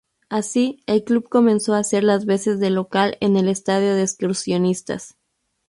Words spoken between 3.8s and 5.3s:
de Excursionistas.